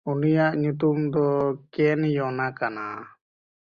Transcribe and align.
ᱩᱱᱤᱭᱟᱜ 0.09 0.53
ᱧᱩᱛᱩᱢ 0.61 0.97
ᱫᱚ 1.13 1.27
ᱠᱮᱱᱭᱚᱱᱟ 1.73 2.45
ᱠᱟᱱᱟ᱾ 2.57 2.85